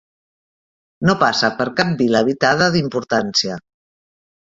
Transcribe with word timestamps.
No 1.09 1.15
passa 1.25 1.53
per 1.61 1.69
cap 1.81 1.93
vila 2.01 2.25
habitada 2.25 2.73
d'importància. 2.79 3.63